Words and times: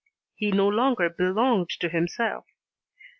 He 0.33 0.49
no 0.51 0.67
longer 0.67 1.11
belonged 1.11 1.69
to 1.79 1.87
himself. 1.87 2.45